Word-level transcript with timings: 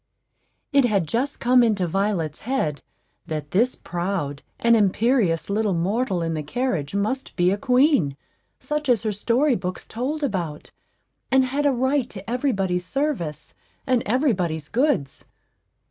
It 0.73 0.85
had 0.85 1.05
just 1.05 1.39
come 1.39 1.61
into 1.61 1.85
Violet's 1.85 2.39
head 2.39 2.81
that 3.27 3.51
this 3.51 3.75
proud 3.75 4.41
and 4.59 4.75
imperious 4.75 5.47
little 5.47 5.75
mortal 5.75 6.23
in 6.23 6.33
the 6.33 6.41
carriage 6.41 6.95
must 6.95 7.35
be 7.35 7.51
a 7.51 7.55
queen, 7.59 8.17
such 8.59 8.89
as 8.89 9.03
her 9.03 9.11
story 9.11 9.53
books 9.55 9.85
told 9.85 10.23
about, 10.23 10.71
and 11.29 11.45
had 11.45 11.67
a 11.67 11.71
right 11.71 12.09
to 12.09 12.27
every 12.27 12.51
body's 12.51 12.83
service 12.87 13.53
and 13.85 14.01
every 14.07 14.33
body's 14.33 14.69
goods. 14.69 15.25